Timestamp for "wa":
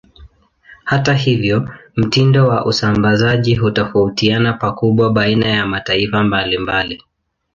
2.47-2.65